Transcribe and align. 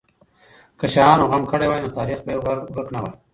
که 0.79 0.85
شاهانو 0.93 1.25
غم 1.31 1.43
کړی 1.51 1.67
وای، 1.67 1.81
نو 1.83 1.95
تاریخ 1.97 2.19
به 2.25 2.31
یې 2.33 2.39
ورک 2.75 2.87
نه 2.93 2.99
وای. 3.03 3.13